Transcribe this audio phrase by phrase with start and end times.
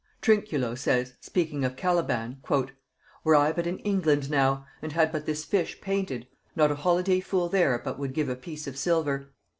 [0.19, 2.41] Trinculo says, speaking of Caliban,
[3.23, 4.65] "Were I but in England now...
[4.81, 8.35] and had but this fish painted, not a holiday fool there but would give a
[8.35, 9.29] piece of silver.